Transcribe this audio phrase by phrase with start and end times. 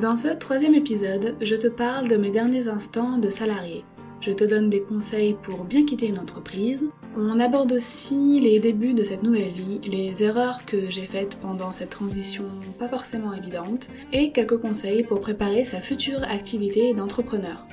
[0.00, 3.84] Dans ce troisième épisode, je te parle de mes derniers instants de salarié.
[4.20, 6.84] Je te donne des conseils pour bien quitter une entreprise.
[7.16, 11.70] On aborde aussi les débuts de cette nouvelle vie, les erreurs que j'ai faites pendant
[11.70, 12.44] cette transition
[12.76, 17.64] pas forcément évidente, et quelques conseils pour préparer sa future activité d'entrepreneur.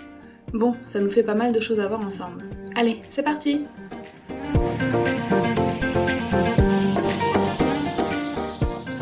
[0.54, 2.44] Bon, ça nous fait pas mal de choses à voir ensemble.
[2.76, 3.62] Allez, c'est parti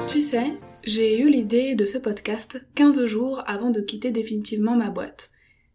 [0.08, 0.54] Tu sais,
[0.90, 5.30] j'ai eu l'idée de ce podcast 15 jours avant de quitter définitivement ma boîte.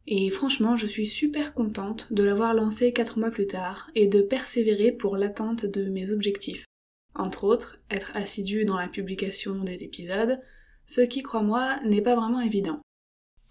[0.08, 4.22] Et franchement, je suis super contente de l'avoir lancé 4 mois plus tard et de
[4.22, 6.64] persévérer pour l'atteinte de mes objectifs.
[7.14, 10.40] Entre autres, être assidu dans la publication des épisodes,
[10.84, 12.80] ce qui, crois-moi, n'est pas vraiment évident.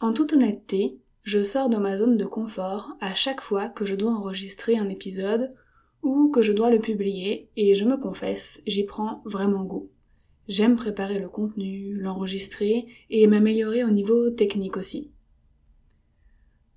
[0.02, 3.95] En toute honnêteté, je sors de ma zone de confort à chaque fois que je
[3.95, 5.50] dois enregistrer un épisode
[6.02, 9.89] ou que je dois le publier et je me confesse, j'y prends vraiment goût.
[10.47, 15.11] J'aime préparer le contenu, l'enregistrer et m'améliorer au niveau technique aussi.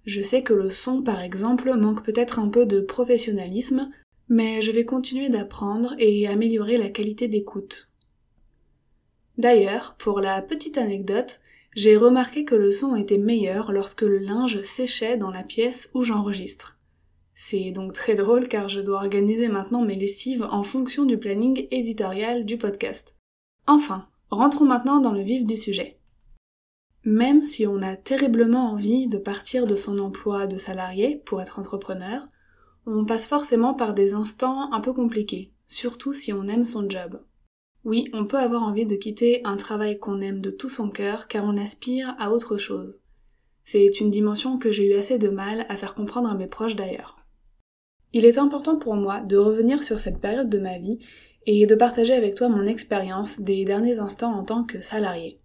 [0.04, 3.90] Je sais que le son, par exemple, manque peut-être un peu de professionnalisme,
[4.28, 7.90] mais je vais continuer d'apprendre et améliorer la qualité d'écoute.
[9.36, 11.40] D'ailleurs, pour la petite anecdote,
[11.74, 16.02] j'ai remarqué que le son était meilleur lorsque le linge séchait dans la pièce où
[16.02, 16.80] j'enregistre.
[17.34, 21.66] C'est donc très drôle car je dois organiser maintenant mes lessives en fonction du planning
[21.70, 23.15] éditorial du podcast.
[23.66, 25.98] Enfin, rentrons maintenant dans le vif du sujet.
[27.04, 31.58] Même si on a terriblement envie de partir de son emploi de salarié pour être
[31.58, 32.26] entrepreneur,
[32.86, 37.20] on passe forcément par des instants un peu compliqués, surtout si on aime son job.
[37.84, 41.28] Oui, on peut avoir envie de quitter un travail qu'on aime de tout son cœur
[41.28, 42.98] car on aspire à autre chose.
[43.64, 46.76] C'est une dimension que j'ai eu assez de mal à faire comprendre à mes proches
[46.76, 47.16] d'ailleurs.
[48.12, 50.98] Il est important pour moi de revenir sur cette période de ma vie
[51.46, 55.40] et de partager avec toi mon expérience des derniers instants en tant que salarié.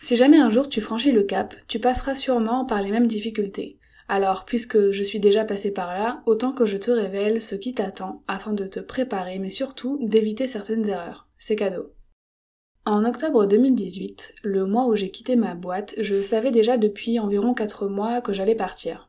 [0.00, 3.78] Si jamais un jour tu franchis le cap, tu passeras sûrement par les mêmes difficultés.
[4.06, 7.72] Alors, puisque je suis déjà passée par là, autant que je te révèle ce qui
[7.72, 11.26] t'attend afin de te préparer, mais surtout d'éviter certaines erreurs.
[11.38, 11.94] C'est cadeau.
[12.84, 17.54] En octobre 2018, le mois où j'ai quitté ma boîte, je savais déjà depuis environ
[17.54, 19.08] 4 mois que j'allais partir.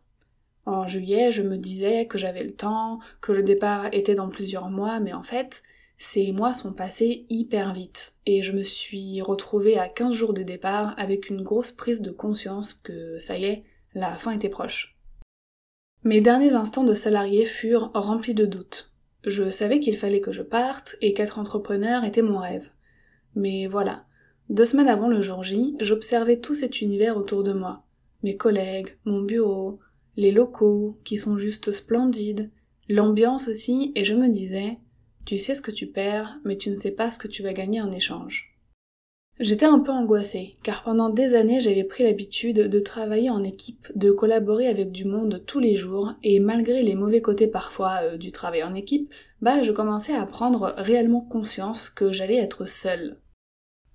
[0.66, 4.69] En juillet, je me disais que j'avais le temps, que le départ était dans plusieurs
[4.69, 5.62] mois, mais en fait,
[5.97, 10.44] ces mois sont passés hyper vite et je me suis retrouvée à 15 jours de
[10.44, 13.63] départ avec une grosse prise de conscience que ça y est,
[13.94, 14.97] la fin était proche.
[16.03, 18.91] Mes derniers instants de salarié furent remplis de doutes.
[19.25, 22.69] Je savais qu'il fallait que je parte et qu'être entrepreneur était mon rêve.
[23.33, 24.06] Mais voilà,
[24.50, 27.83] deux semaines avant le jour J, j'observais tout cet univers autour de moi.
[28.22, 29.79] Mes collègues, mon bureau,
[30.17, 32.51] les locaux, qui sont juste splendides,
[32.88, 34.77] l'ambiance aussi, et je me disais,
[35.25, 37.53] tu sais ce que tu perds, mais tu ne sais pas ce que tu vas
[37.53, 38.56] gagner en échange.
[39.40, 43.88] J'étais un peu angoissée, car pendant des années j'avais pris l'habitude de travailler en équipe,
[43.94, 48.18] de collaborer avec du monde tous les jours, et malgré les mauvais côtés parfois euh,
[48.18, 53.19] du travail en équipe, bah je commençais à prendre réellement conscience que j'allais être seule.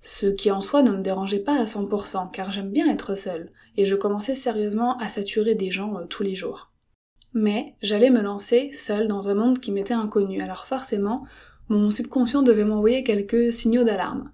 [0.01, 3.51] Ce qui en soi ne me dérangeait pas à 100%, car j'aime bien être seule,
[3.77, 6.70] et je commençais sérieusement à saturer des gens euh, tous les jours.
[7.33, 11.25] Mais j'allais me lancer seule dans un monde qui m'était inconnu, alors forcément,
[11.69, 14.31] mon subconscient devait m'envoyer quelques signaux d'alarme.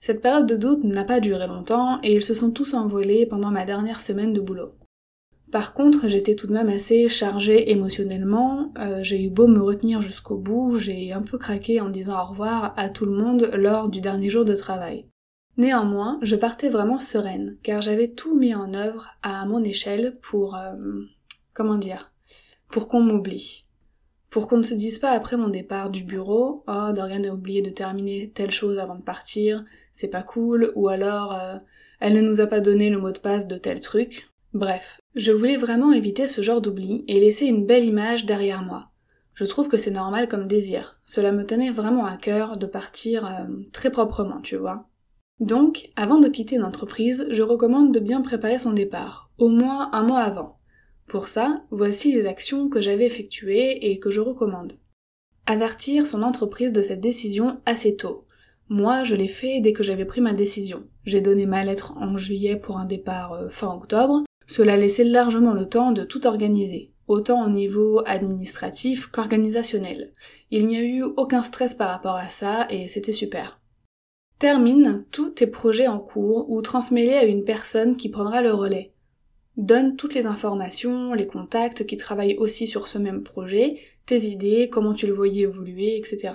[0.00, 3.50] Cette période de doute n'a pas duré longtemps et ils se sont tous envolés pendant
[3.50, 4.74] ma dernière semaine de boulot.
[5.50, 10.02] Par contre, j'étais tout de même assez chargée émotionnellement, euh, j'ai eu beau me retenir
[10.02, 13.88] jusqu'au bout, j'ai un peu craqué en disant au revoir à tout le monde lors
[13.88, 15.06] du dernier jour de travail.
[15.56, 20.54] Néanmoins, je partais vraiment sereine, car j'avais tout mis en œuvre à mon échelle pour...
[20.54, 20.74] Euh,
[21.54, 22.12] comment dire
[22.68, 23.66] pour qu'on m'oublie.
[24.30, 27.62] Pour qu'on ne se dise pas après mon départ du bureau, oh, Dorian a oublié
[27.62, 31.56] de terminer telle chose avant de partir, c'est pas cool, ou alors euh,
[32.00, 34.30] elle ne nous a pas donné le mot de passe de tel truc.
[34.52, 38.88] Bref, je voulais vraiment éviter ce genre d'oubli et laisser une belle image derrière moi.
[39.34, 40.98] Je trouve que c'est normal comme désir.
[41.04, 44.88] Cela me tenait vraiment à cœur de partir euh, très proprement, tu vois.
[45.40, 49.90] Donc, avant de quitter une entreprise, je recommande de bien préparer son départ, au moins
[49.92, 50.57] un mois avant.
[51.08, 54.74] Pour ça, voici les actions que j'avais effectuées et que je recommande.
[55.46, 58.26] Avertir son entreprise de cette décision assez tôt.
[58.68, 60.84] Moi, je l'ai fait dès que j'avais pris ma décision.
[61.06, 64.24] J'ai donné ma lettre en juillet pour un départ euh, fin octobre.
[64.46, 70.12] Cela laissait largement le temps de tout organiser, autant au niveau administratif qu'organisationnel.
[70.50, 73.58] Il n'y a eu aucun stress par rapport à ça et c'était super.
[74.38, 78.92] Termine tous tes projets en cours ou transmets-les à une personne qui prendra le relais.
[79.58, 84.70] Donne toutes les informations, les contacts qui travaillent aussi sur ce même projet, tes idées,
[84.70, 86.32] comment tu le voyais évoluer, etc.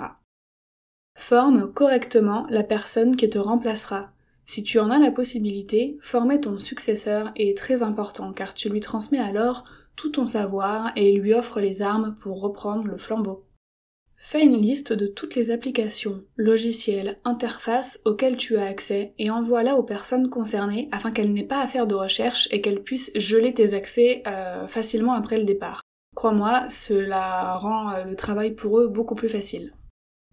[1.15, 4.11] Forme correctement la personne qui te remplacera.
[4.45, 8.81] Si tu en as la possibilité, former ton successeur est très important car tu lui
[8.81, 9.63] transmets alors
[9.95, 13.45] tout ton savoir et lui offres les armes pour reprendre le flambeau.
[14.25, 19.75] Fais une liste de toutes les applications, logiciels, interfaces auxquelles tu as accès et envoie-la
[19.75, 23.53] aux personnes concernées afin qu'elles n'aient pas à faire de recherche et qu'elles puissent geler
[23.53, 25.81] tes accès euh, facilement après le départ.
[26.15, 29.73] Crois-moi, cela rend euh, le travail pour eux beaucoup plus facile.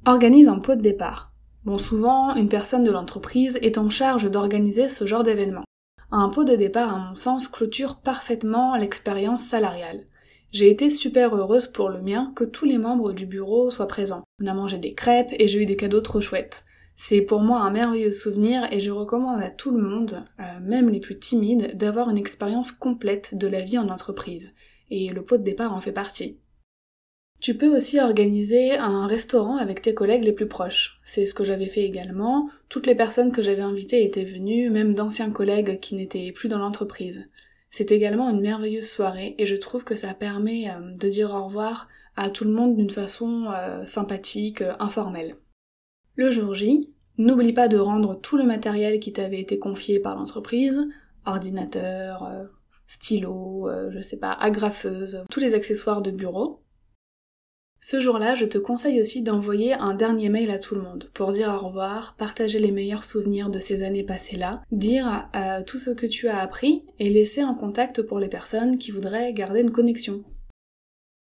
[0.07, 1.33] Organise un pot de départ.
[1.65, 5.65] Bon, souvent, une personne de l'entreprise est en charge d'organiser ce genre d'événement.
[6.13, 10.07] Un pot de départ, à mon sens, clôture parfaitement l'expérience salariale.
[10.53, 14.25] J'ai été super heureuse pour le mien que tous les membres du bureau soient présents.
[14.43, 16.65] On a mangé des crêpes et j'ai eu des cadeaux trop chouettes.
[16.97, 20.91] C'est pour moi un merveilleux souvenir et je recommande à tout le monde, euh, même
[20.91, 24.53] les plus timides, d'avoir une expérience complète de la vie en entreprise.
[24.91, 26.41] Et le pot de départ en fait partie.
[27.41, 31.01] Tu peux aussi organiser un restaurant avec tes collègues les plus proches.
[31.05, 32.51] C'est ce que j'avais fait également.
[32.69, 36.59] Toutes les personnes que j'avais invitées étaient venues, même d'anciens collègues qui n'étaient plus dans
[36.59, 37.31] l'entreprise.
[37.71, 41.45] C'est également une merveilleuse soirée et je trouve que ça permet euh, de dire au
[41.45, 45.37] revoir à tout le monde d'une façon euh, sympathique, euh, informelle.
[46.17, 50.17] Le jour J, n'oublie pas de rendre tout le matériel qui t'avait été confié par
[50.17, 50.89] l'entreprise,
[51.25, 52.29] ordinateur,
[52.87, 56.63] stylo, je sais pas, agrafeuse, tous les accessoires de bureau,
[57.83, 61.33] ce jour-là, je te conseille aussi d'envoyer un dernier mail à tout le monde pour
[61.33, 65.91] dire au revoir, partager les meilleurs souvenirs de ces années passées-là, dire euh, tout ce
[65.91, 69.73] que tu as appris et laisser un contact pour les personnes qui voudraient garder une
[69.73, 70.23] connexion.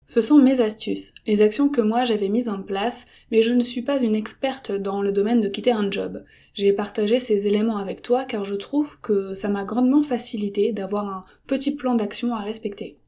[0.06, 3.64] Ce sont mes astuces, les actions que moi j'avais mises en place, mais je ne
[3.64, 6.26] suis pas une experte dans le domaine de quitter un job.
[6.54, 11.08] J'ai partagé ces éléments avec toi car je trouve que ça m'a grandement facilité d'avoir
[11.08, 13.00] un petit plan d'action à respecter.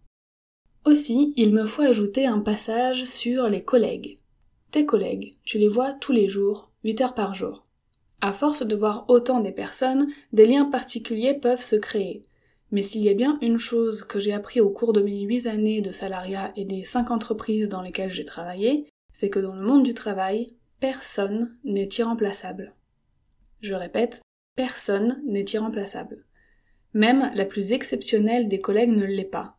[0.86, 4.20] Aussi, il me faut ajouter un passage sur les collègues.
[4.70, 7.64] Tes collègues, tu les vois tous les jours, 8 heures par jour.
[8.22, 12.24] À force de voir autant des personnes, des liens particuliers peuvent se créer.
[12.70, 15.48] Mais s'il y a bien une chose que j'ai appris au cours de mes 8
[15.48, 19.66] années de salariat et des 5 entreprises dans lesquelles j'ai travaillé, c'est que dans le
[19.66, 22.76] monde du travail, personne n'est irremplaçable.
[23.60, 24.22] Je répète,
[24.56, 26.26] personne n'est irremplaçable.
[26.94, 29.55] Même la plus exceptionnelle des collègues ne l'est pas.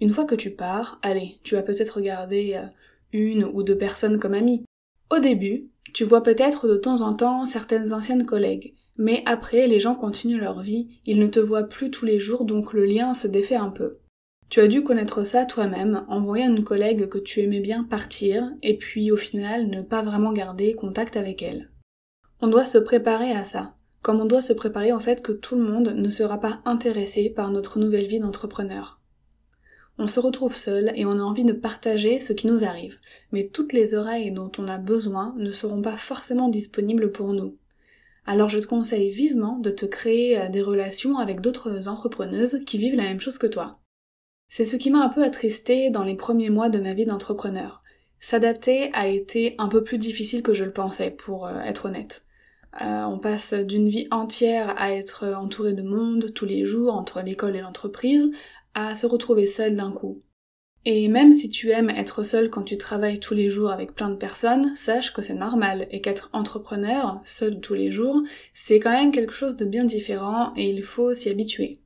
[0.00, 2.66] Une fois que tu pars, allez, tu vas peut-être regarder euh,
[3.12, 4.64] une ou deux personnes comme amies.
[5.10, 9.80] Au début, tu vois peut-être de temps en temps certaines anciennes collègues, mais après les
[9.80, 13.14] gens continuent leur vie, ils ne te voient plus tous les jours donc le lien
[13.14, 13.98] se défait un peu.
[14.50, 18.50] Tu as dû connaître ça toi-même en voyant une collègue que tu aimais bien partir
[18.62, 21.70] et puis au final ne pas vraiment garder contact avec elle.
[22.40, 25.56] On doit se préparer à ça, comme on doit se préparer au fait que tout
[25.56, 28.97] le monde ne sera pas intéressé par notre nouvelle vie d'entrepreneur.
[30.00, 32.98] On se retrouve seul et on a envie de partager ce qui nous arrive,
[33.32, 37.56] mais toutes les oreilles dont on a besoin ne seront pas forcément disponibles pour nous.
[38.24, 42.78] Alors je te conseille vivement de te créer euh, des relations avec d'autres entrepreneuses qui
[42.78, 43.80] vivent la même chose que toi.
[44.50, 47.82] C'est ce qui m'a un peu attristé dans les premiers mois de ma vie d'entrepreneur.
[48.20, 52.24] S'adapter a été un peu plus difficile que je le pensais, pour euh, être honnête.
[52.82, 57.22] Euh, on passe d'une vie entière à être entouré de monde tous les jours entre
[57.22, 58.30] l'école et l'entreprise,
[58.74, 60.22] à se retrouver seul d'un coup.
[60.84, 64.10] Et même si tu aimes être seul quand tu travailles tous les jours avec plein
[64.10, 68.22] de personnes, sache que c'est normal et qu'être entrepreneur, seul tous les jours,
[68.54, 71.80] c'est quand même quelque chose de bien différent et il faut s'y habituer.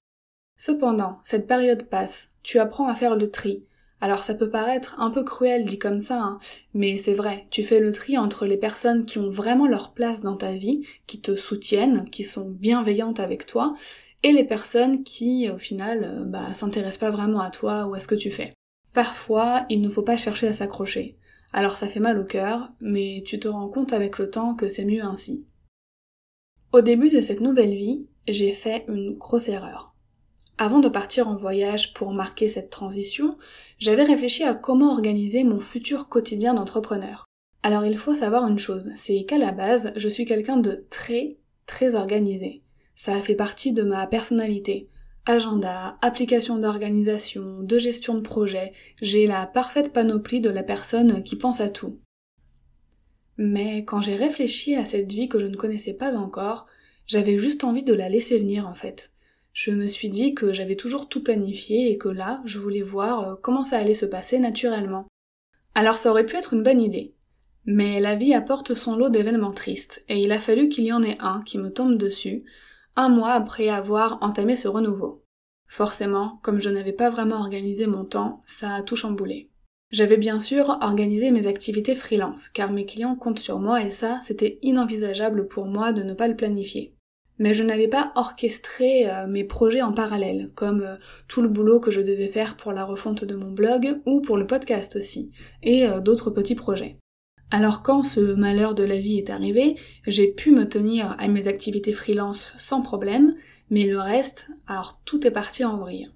[0.57, 3.65] Cependant, cette période passe, tu apprends à faire le tri.
[4.01, 6.39] Alors ça peut paraître un peu cruel dit comme ça, hein,
[6.75, 10.23] mais c'est vrai, tu fais le tri entre les personnes qui ont vraiment leur place
[10.23, 13.75] dans ta vie, qui te soutiennent, qui sont bienveillantes avec toi,
[14.23, 18.01] et les personnes qui, au final, euh, bah, s'intéressent pas vraiment à toi ou à
[18.01, 18.53] ce que tu fais.
[18.93, 21.17] Parfois, il ne faut pas chercher à s'accrocher.
[21.53, 24.69] Alors ça fait mal au cœur, mais tu te rends compte avec le temps que
[24.69, 25.47] c'est mieux ainsi.
[26.73, 29.95] Au début de cette nouvelle vie, j'ai fait une grosse erreur.
[30.57, 33.37] Avant de partir en voyage pour marquer cette transition,
[33.79, 37.27] j'avais réfléchi à comment organiser mon futur quotidien d'entrepreneur.
[37.63, 41.39] Alors il faut savoir une chose, c'est qu'à la base, je suis quelqu'un de très,
[41.67, 42.62] très organisé.
[43.05, 44.89] Ça fait partie de ma personnalité.
[45.27, 51.35] Agenda, application d'organisation, de gestion de projet, j'ai la parfaite panoplie de la personne qui
[51.35, 51.99] pense à tout.
[53.39, 56.69] Mais quand j'ai réfléchi à cette vie que je ne connaissais pas encore,
[57.09, 59.13] j'avais juste envie de la laisser venir en fait.
[59.53, 63.29] Je me suis dit que j'avais toujours tout planifié et que là, je voulais voir
[63.29, 65.09] euh, comment ça allait se passer naturellement.
[65.75, 67.15] Alors ça aurait pu être une bonne idée.
[67.65, 71.03] Mais la vie apporte son lot d'événements tristes, et il a fallu qu'il y en
[71.03, 72.45] ait un qui me tombe dessus,
[72.97, 75.25] un mois après avoir entamé ce renouveau.
[75.67, 79.51] Forcément, comme je n'avais pas vraiment organisé mon temps, ça a tout chamboulé.
[79.91, 84.21] J'avais bien sûr organisé mes activités freelance, car mes clients comptent sur moi et ça,
[84.23, 86.95] c'était inenvisageable pour moi de ne pas le planifier.
[87.39, 90.97] Mais je n'avais pas orchestré euh, mes projets en parallèle, comme euh,
[91.29, 94.37] tout le boulot que je devais faire pour la refonte de mon blog ou pour
[94.39, 95.31] le podcast aussi,
[95.63, 96.99] et euh, d'autres petits projets.
[97.55, 101.49] Alors quand ce malheur de la vie est arrivé, j'ai pu me tenir à mes
[101.49, 103.35] activités freelance sans problème,
[103.69, 106.11] mais le reste, alors tout est parti en vrille.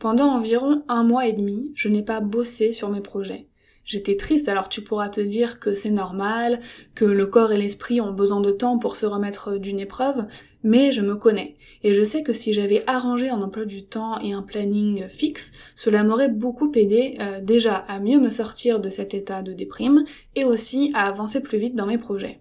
[0.00, 3.46] Pendant environ un mois et demi, je n'ai pas bossé sur mes projets.
[3.84, 6.58] J'étais triste, alors tu pourras te dire que c'est normal,
[6.96, 10.26] que le corps et l'esprit ont besoin de temps pour se remettre d'une épreuve,
[10.62, 14.20] mais je me connais, et je sais que si j'avais arrangé un emploi du temps
[14.20, 18.88] et un planning fixe, cela m'aurait beaucoup aidé euh, déjà à mieux me sortir de
[18.88, 20.04] cet état de déprime,
[20.36, 22.40] et aussi à avancer plus vite dans mes projets.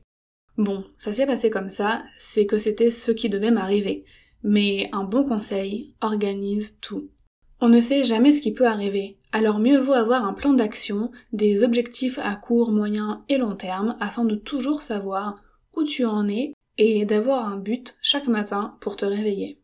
[0.57, 4.05] Bon, ça s'est passé comme ça, c'est que c'était ce qui devait m'arriver.
[4.43, 7.09] Mais un bon conseil, organise tout.
[7.61, 11.11] On ne sait jamais ce qui peut arriver, alors mieux vaut avoir un plan d'action,
[11.31, 15.41] des objectifs à court, moyen et long terme afin de toujours savoir
[15.75, 19.61] où tu en es et d'avoir un but chaque matin pour te réveiller.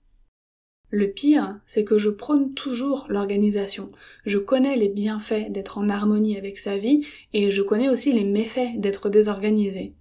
[0.89, 3.91] Le pire, c'est que je prône toujours l'organisation.
[4.25, 8.23] Je connais les bienfaits d'être en harmonie avec sa vie et je connais aussi les
[8.23, 9.95] méfaits d'être désorganisé.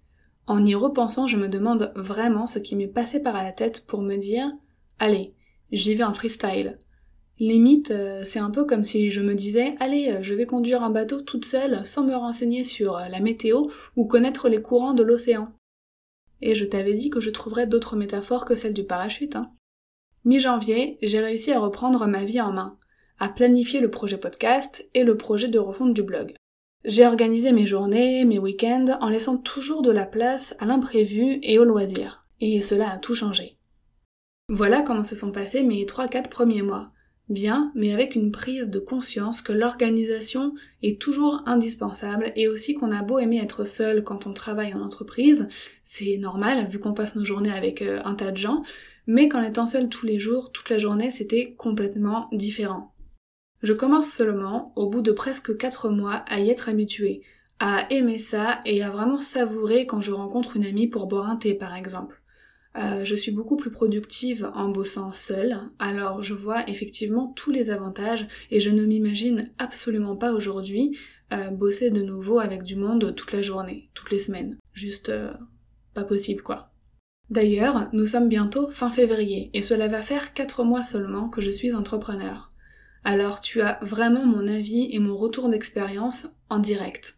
[0.46, 4.00] En y repensant, je me demande vraiment ce qui m'est passé par la tête pour
[4.00, 4.52] me dire
[5.00, 5.34] Allez,
[5.72, 6.78] j'y vais en freestyle.
[7.40, 10.84] Limite, euh, c'est un peu comme si je me disais Allez, euh, je vais conduire
[10.84, 13.64] un bateau toute seule sans me renseigner sur euh, la météo
[13.96, 15.52] ou connaître les courants de l'océan.
[16.42, 19.50] Et je t'avais dit que je trouverais d'autres métaphores que celle du parachute, hein.
[20.24, 22.78] Mi-janvier, j'ai réussi à reprendre ma vie en main,
[23.18, 26.34] à planifier le projet podcast et le projet de refonte du blog.
[26.84, 31.58] J'ai organisé mes journées, mes week-ends, en laissant toujours de la place à l'imprévu et
[31.58, 32.26] au loisir.
[32.40, 33.56] Et cela a tout changé.
[34.48, 36.90] Voilà comment se sont passés mes 3-4 premiers mois.
[37.28, 40.54] Bien, mais avec une prise de conscience que l'organisation
[40.84, 44.80] est toujours indispensable et aussi qu'on a beau aimer être seul quand on travaille en
[44.80, 45.48] entreprise,
[45.82, 48.62] c'est normal vu qu'on passe nos journées avec euh, un tas de gens,
[49.08, 52.92] mais qu'en étant seul tous les jours, toute la journée, c'était complètement différent.
[53.62, 57.22] Je commence seulement, au bout de presque 4 mois, à y être habituée,
[57.58, 61.36] à aimer ça et à vraiment savourer quand je rencontre une amie pour boire un
[61.36, 62.15] thé par exemple.
[62.78, 67.70] Euh, je suis beaucoup plus productive en bossant seule, alors je vois effectivement tous les
[67.70, 70.98] avantages et je ne m'imagine absolument pas aujourd'hui
[71.32, 74.58] euh, bosser de nouveau avec du monde toute la journée, toutes les semaines.
[74.74, 75.32] Juste euh,
[75.94, 76.70] pas possible quoi.
[77.30, 81.50] D'ailleurs, nous sommes bientôt fin février et cela va faire 4 mois seulement que je
[81.50, 82.52] suis entrepreneur.
[83.04, 87.15] Alors tu as vraiment mon avis et mon retour d'expérience en direct.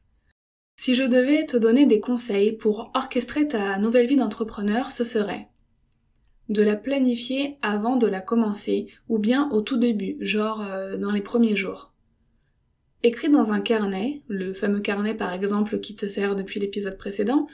[0.80, 5.48] Si je devais te donner des conseils pour orchestrer ta nouvelle vie d'entrepreneur, ce serait
[6.48, 11.10] de la planifier avant de la commencer ou bien au tout début, genre euh, dans
[11.10, 11.92] les premiers jours.
[13.02, 17.48] Écris dans un carnet, le fameux carnet par exemple qui te sert depuis l'épisode précédent,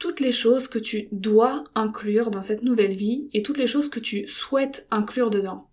[0.00, 3.88] toutes les choses que tu dois inclure dans cette nouvelle vie et toutes les choses
[3.88, 5.70] que tu souhaites inclure dedans.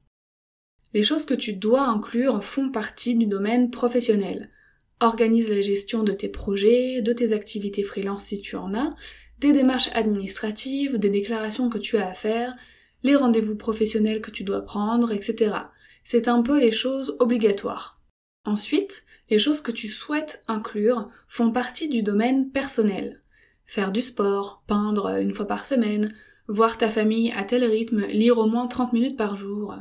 [0.93, 4.51] Les choses que tu dois inclure font partie du domaine professionnel.
[4.99, 8.95] Organise la gestion de tes projets, de tes activités freelance si tu en as,
[9.39, 12.55] des démarches administratives, des déclarations que tu as à faire,
[13.03, 15.55] les rendez-vous professionnels que tu dois prendre, etc.
[16.03, 18.01] C'est un peu les choses obligatoires.
[18.45, 23.21] Ensuite, les choses que tu souhaites inclure font partie du domaine personnel.
[23.65, 26.13] Faire du sport, peindre une fois par semaine,
[26.47, 29.75] voir ta famille à tel rythme, lire au moins 30 minutes par jour.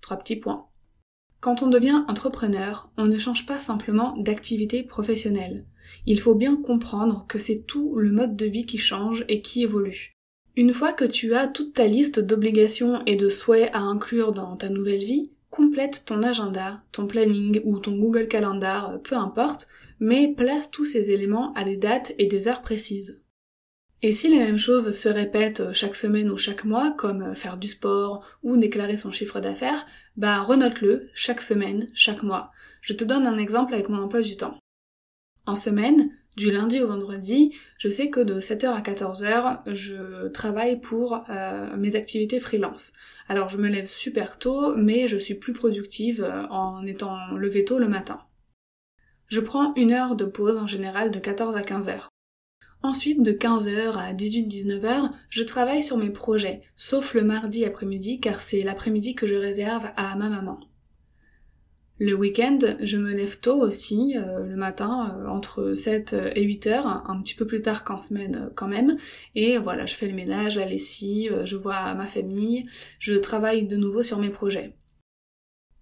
[0.00, 0.66] Trois petits points.
[1.40, 5.64] Quand on devient entrepreneur, on ne change pas simplement d'activité professionnelle.
[6.04, 9.62] Il faut bien comprendre que c'est tout le mode de vie qui change et qui
[9.62, 10.14] évolue.
[10.56, 14.56] Une fois que tu as toute ta liste d'obligations et de souhaits à inclure dans
[14.56, 19.68] ta nouvelle vie, complète ton agenda, ton planning ou ton Google Calendar, peu importe,
[20.00, 23.22] mais place tous ces éléments à des dates et des heures précises.
[24.00, 27.68] Et si les mêmes choses se répètent chaque semaine ou chaque mois, comme faire du
[27.68, 29.86] sport ou déclarer son chiffre d'affaires,
[30.16, 32.52] bah renote-le chaque semaine, chaque mois.
[32.80, 34.56] Je te donne un exemple avec mon emploi du temps.
[35.46, 40.80] En semaine, du lundi au vendredi, je sais que de 7h à 14h, je travaille
[40.80, 42.92] pour euh, mes activités freelance.
[43.28, 47.64] Alors je me lève super tôt, mais je suis plus productive euh, en étant levée
[47.64, 48.20] tôt le matin.
[49.26, 52.07] Je prends une heure de pause en général de 14 à 15h.
[52.82, 58.40] Ensuite, de 15h à 18-19h, je travaille sur mes projets, sauf le mardi après-midi car
[58.40, 60.60] c'est l'après-midi que je réserve à ma maman.
[62.00, 66.68] Le week-end, je me lève tôt aussi, euh, le matin, euh, entre 7 et 8
[66.68, 68.96] heures, un petit peu plus tard qu'en semaine euh, quand même.
[69.34, 72.68] Et voilà, je fais le ménage, la lessive, je vois ma famille,
[73.00, 74.77] je travaille de nouveau sur mes projets.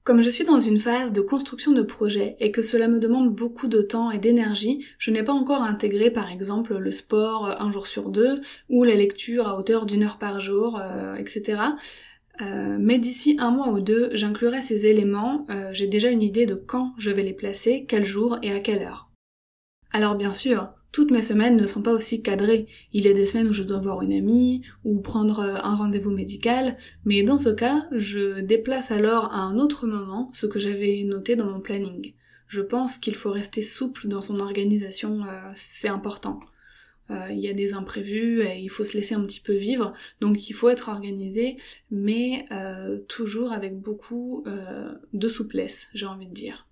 [0.07, 3.35] Comme je suis dans une phase de construction de projet et que cela me demande
[3.35, 7.73] beaucoup de temps et d'énergie, je n'ai pas encore intégré par exemple le sport un
[7.73, 10.81] jour sur deux ou la lecture à hauteur d'une heure par jour,
[11.19, 11.59] etc.
[12.41, 16.47] Euh, mais d'ici un mois ou deux, j'inclurai ces éléments, euh, j'ai déjà une idée
[16.47, 19.11] de quand je vais les placer, quel jour et à quelle heure.
[19.91, 22.67] Alors bien sûr, toutes mes semaines ne sont pas aussi cadrées.
[22.93, 25.77] Il y a des semaines où je dois voir une amie ou prendre euh, un
[25.77, 30.59] rendez-vous médical, mais dans ce cas, je déplace alors à un autre moment ce que
[30.59, 32.15] j'avais noté dans mon planning.
[32.49, 35.21] Je pense qu'il faut rester souple dans son organisation,
[35.55, 36.41] c'est important.
[37.11, 39.93] Euh, il y a des imprévus et il faut se laisser un petit peu vivre.
[40.21, 41.57] Donc il faut être organisé,
[41.91, 46.67] mais euh, toujours avec beaucoup euh, de souplesse, j'ai envie de dire.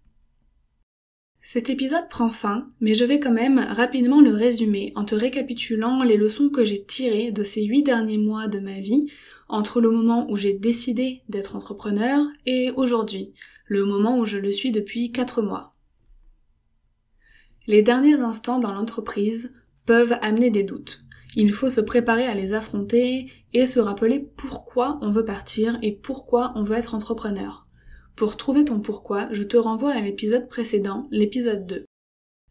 [1.47, 6.03] Cet épisode prend fin, mais je vais quand même rapidement le résumer en te récapitulant
[6.03, 9.11] les leçons que j'ai tirées de ces huit derniers mois de ma vie,
[9.49, 13.35] entre le moment où j'ai décidé d'être entrepreneur et aujourd'hui,
[13.67, 15.75] le moment où je le suis depuis quatre mois.
[17.67, 21.05] Les derniers instants dans l'entreprise peuvent amener des doutes.
[21.37, 25.93] Il faut se préparer à les affronter et se rappeler pourquoi on veut partir et
[25.93, 27.64] pourquoi on veut être entrepreneur.
[28.17, 31.85] Pour trouver ton pourquoi, je te renvoie à l'épisode précédent, l'épisode 2.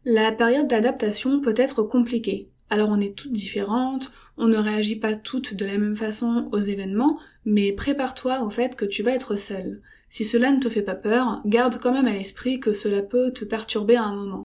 [0.04, 2.50] La période d'adaptation peut être compliquée.
[2.68, 6.60] Alors on est toutes différentes, on ne réagit pas toutes de la même façon aux
[6.60, 9.80] événements, mais prépare-toi au fait que tu vas être seule.
[10.10, 13.32] Si cela ne te fait pas peur, garde quand même à l'esprit que cela peut
[13.32, 14.44] te perturber à un moment.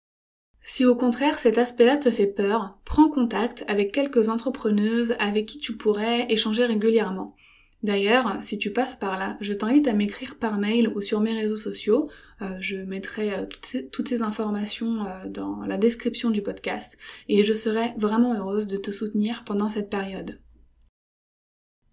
[0.64, 5.58] Si au contraire cet aspect-là te fait peur, prends contact avec quelques entrepreneuses avec qui
[5.58, 7.37] tu pourrais échanger régulièrement.
[7.84, 11.34] D'ailleurs, si tu passes par là, je t'invite à m'écrire par mail ou sur mes
[11.34, 12.10] réseaux sociaux.
[12.42, 13.46] Euh, je mettrai euh,
[13.92, 16.98] toutes, ces, informations euh, dans la description du podcast
[17.30, 20.40] et je serai vraiment heureuse de te soutenir pendant cette période.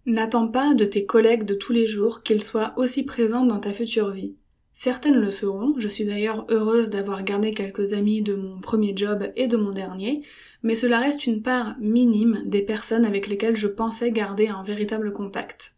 [0.07, 3.73] N'attends pas de tes collègues de tous les jours qu'ils soient aussi présents dans ta
[3.73, 4.35] future vie.
[4.73, 9.31] Certaines le seront, je suis d'ailleurs heureuse d'avoir gardé quelques amis de mon premier job
[9.35, 10.23] et de mon dernier,
[10.63, 15.13] mais cela reste une part minime des personnes avec lesquelles je pensais garder un véritable
[15.13, 15.74] contact.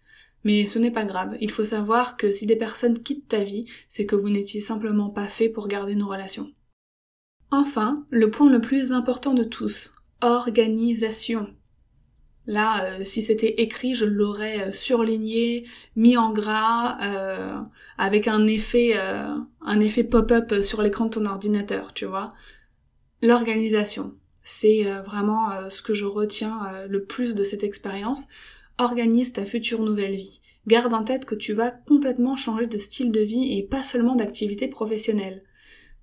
[0.48, 3.70] Mais ce n'est pas grave, il faut savoir que si des personnes quittent ta vie,
[3.90, 6.54] c'est que vous n'étiez simplement pas fait pour garder nos relations.
[7.52, 11.54] Enfin, le point le plus important de tous, organisation.
[12.46, 17.60] Là, euh, si c'était écrit, je l'aurais euh, surligné, mis en gras, euh,
[17.98, 22.34] avec un effet, un effet pop-up sur l'écran de ton ordinateur, tu vois.
[23.22, 28.28] L'organisation, c'est vraiment ce que je retiens le plus de cette expérience.
[28.80, 30.42] Organise ta future nouvelle vie.
[30.68, 34.16] Garde en tête que tu vas complètement changer de style de vie et pas seulement
[34.16, 35.44] d'activité professionnelle.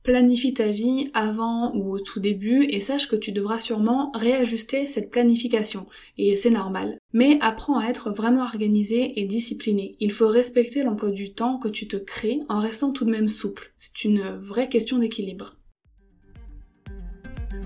[0.03, 4.87] Planifie ta vie avant ou au tout début et sache que tu devras sûrement réajuster
[4.87, 5.87] cette planification
[6.19, 6.99] et c'est normal.
[7.13, 9.97] Mais apprends à être vraiment organisé et discipliné.
[10.01, 13.29] Il faut respecter l'emploi du temps que tu te crées en restant tout de même
[13.29, 13.73] souple.
[13.77, 15.57] C'est une vraie question d'équilibre.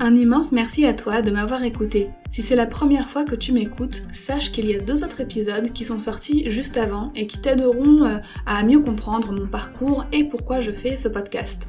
[0.00, 2.10] Un immense merci à toi de m'avoir écouté.
[2.30, 5.72] Si c'est la première fois que tu m'écoutes, sache qu'il y a deux autres épisodes
[5.72, 10.22] qui sont sortis juste avant et qui t'aideront euh, à mieux comprendre mon parcours et
[10.22, 11.68] pourquoi je fais ce podcast.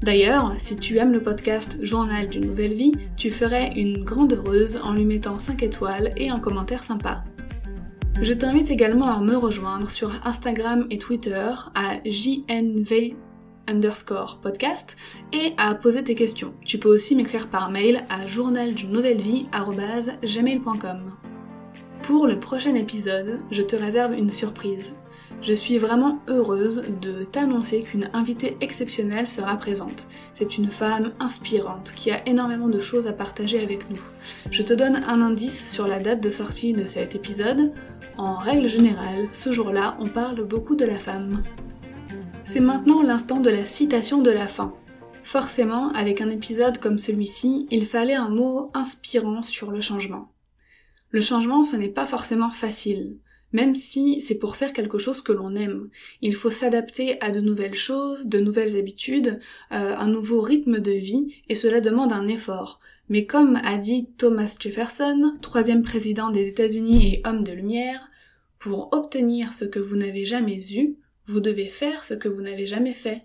[0.00, 4.80] D'ailleurs, si tu aimes le podcast Journal d'une nouvelle vie, tu ferais une grande heureuse
[4.82, 7.24] en lui mettant 5 étoiles et un commentaire sympa.
[8.22, 13.16] Je t'invite également à me rejoindre sur Instagram et Twitter à JNV
[13.66, 14.96] underscore podcast
[15.32, 16.52] et à poser tes questions.
[16.64, 21.12] Tu peux aussi m'écrire par mail à journaldunenouvellevie.gmail.com.
[22.02, 24.94] Pour le prochain épisode, je te réserve une surprise.
[25.46, 30.08] Je suis vraiment heureuse de t'annoncer qu'une invitée exceptionnelle sera présente.
[30.34, 34.00] C'est une femme inspirante qui a énormément de choses à partager avec nous.
[34.50, 37.72] Je te donne un indice sur la date de sortie de cet épisode.
[38.16, 41.42] En règle générale, ce jour-là, on parle beaucoup de la femme.
[42.54, 44.72] C'est maintenant l'instant de la citation de la fin.
[45.24, 50.30] Forcément, avec un épisode comme celui-ci, il fallait un mot inspirant sur le changement.
[51.10, 53.16] Le changement, ce n'est pas forcément facile,
[53.50, 55.88] même si c'est pour faire quelque chose que l'on aime.
[56.22, 59.40] Il faut s'adapter à de nouvelles choses, de nouvelles habitudes,
[59.72, 62.78] euh, un nouveau rythme de vie, et cela demande un effort.
[63.08, 68.10] Mais comme a dit Thomas Jefferson, troisième président des États-Unis et homme de lumière,
[68.60, 70.94] pour obtenir ce que vous n'avez jamais eu,
[71.26, 73.22] vous devez faire ce que vous n'avez jamais fait.